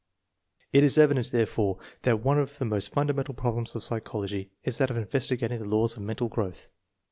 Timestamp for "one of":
2.23-2.57